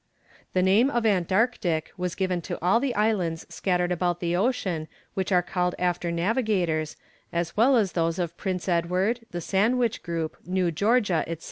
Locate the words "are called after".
5.31-6.11